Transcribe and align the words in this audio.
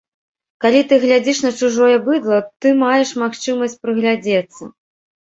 Калі 0.63 0.79
ты 0.91 0.97
глядзіш 1.03 1.41
на 1.45 1.51
чужое 1.59 1.95
быдла, 2.09 2.41
ты 2.65 2.75
маеш 2.83 3.15
магчымасць 3.27 3.81
прыглядзецца. 3.87 4.61